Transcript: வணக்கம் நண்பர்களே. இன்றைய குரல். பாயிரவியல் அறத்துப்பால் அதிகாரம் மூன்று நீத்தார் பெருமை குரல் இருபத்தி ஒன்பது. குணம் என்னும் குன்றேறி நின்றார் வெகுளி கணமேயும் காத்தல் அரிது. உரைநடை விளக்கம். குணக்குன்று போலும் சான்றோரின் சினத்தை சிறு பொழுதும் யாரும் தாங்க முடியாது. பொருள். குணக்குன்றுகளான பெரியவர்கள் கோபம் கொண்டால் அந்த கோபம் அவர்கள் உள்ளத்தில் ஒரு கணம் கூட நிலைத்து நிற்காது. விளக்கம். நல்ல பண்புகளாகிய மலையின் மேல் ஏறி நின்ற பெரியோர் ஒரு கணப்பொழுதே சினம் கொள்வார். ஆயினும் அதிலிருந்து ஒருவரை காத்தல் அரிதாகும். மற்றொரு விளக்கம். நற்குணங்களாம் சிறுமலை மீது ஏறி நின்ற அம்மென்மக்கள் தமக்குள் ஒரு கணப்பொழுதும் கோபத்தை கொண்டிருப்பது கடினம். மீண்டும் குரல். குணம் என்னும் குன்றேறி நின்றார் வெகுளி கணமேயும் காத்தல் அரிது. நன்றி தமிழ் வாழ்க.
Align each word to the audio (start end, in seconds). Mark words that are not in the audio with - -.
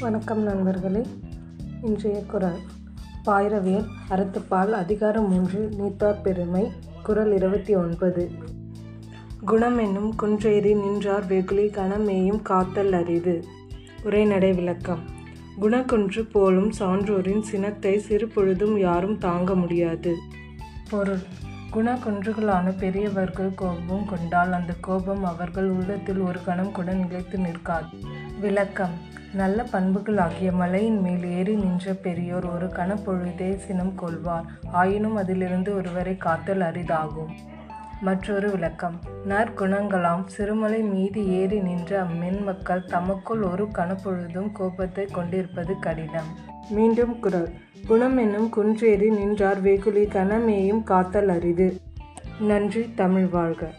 வணக்கம் 0.00 0.42
நண்பர்களே. 0.42 1.06
இன்றைய 1.82 2.24
குரல். 2.24 2.58
பாயிரவியல் 3.24 3.86
அறத்துப்பால் 4.08 4.70
அதிகாரம் 4.70 5.28
மூன்று 5.28 5.68
நீத்தார் 5.76 6.20
பெருமை 6.20 6.72
குரல் 7.02 7.32
இருபத்தி 7.32 7.74
ஒன்பது. 7.74 8.30
குணம் 9.44 9.78
என்னும் 9.78 10.14
குன்றேறி 10.14 10.74
நின்றார் 10.74 11.26
வெகுளி 11.26 11.66
கணமேயும் 11.66 12.42
காத்தல் 12.42 12.92
அரிது. 12.92 13.44
உரைநடை 14.02 14.52
விளக்கம். 14.52 14.98
குணக்குன்று 15.60 16.30
போலும் 16.30 16.72
சான்றோரின் 16.78 17.40
சினத்தை 17.40 17.98
சிறு 17.98 18.28
பொழுதும் 18.28 18.78
யாரும் 18.78 19.18
தாங்க 19.18 19.54
முடியாது. 19.54 20.16
பொருள். 20.90 21.20
குணக்குன்றுகளான 21.74 22.78
பெரியவர்கள் 22.78 23.54
கோபம் 23.54 24.06
கொண்டால் 24.06 24.52
அந்த 24.52 24.74
கோபம் 24.80 25.24
அவர்கள் 25.24 25.70
உள்ளத்தில் 25.70 26.18
ஒரு 26.18 26.44
கணம் 26.44 26.72
கூட 26.72 26.92
நிலைத்து 26.92 27.38
நிற்காது. 27.38 27.96
விளக்கம். 28.40 29.18
நல்ல 29.34 29.66
பண்புகளாகிய 29.72 30.52
மலையின் 30.52 31.00
மேல் 31.00 31.24
ஏறி 31.24 31.54
நின்ற 31.54 31.92
பெரியோர் 31.92 32.46
ஒரு 32.46 32.66
கணப்பொழுதே 32.66 33.56
சினம் 33.56 33.94
கொள்வார். 33.94 34.44
ஆயினும் 34.72 35.16
அதிலிருந்து 35.16 35.76
ஒருவரை 35.76 36.16
காத்தல் 36.16 36.60
அரிதாகும். 36.60 37.30
மற்றொரு 38.00 38.50
விளக்கம். 38.50 39.00
நற்குணங்களாம் 39.28 40.26
சிறுமலை 40.26 40.80
மீது 40.80 41.28
ஏறி 41.28 41.60
நின்ற 41.60 42.04
அம்மென்மக்கள் 42.04 42.84
தமக்குள் 42.84 43.42
ஒரு 43.42 43.68
கணப்பொழுதும் 43.72 44.52
கோபத்தை 44.52 45.04
கொண்டிருப்பது 45.04 45.78
கடினம். 45.78 46.38
மீண்டும் 46.70 47.20
குரல். 47.20 47.48
குணம் 47.86 48.16
என்னும் 48.16 48.48
குன்றேறி 48.48 49.10
நின்றார் 49.10 49.60
வெகுளி 49.60 50.04
கணமேயும் 50.04 50.82
காத்தல் 50.82 51.28
அரிது. 51.28 51.80
நன்றி 52.40 52.92
தமிழ் 52.94 53.26
வாழ்க. 53.26 53.70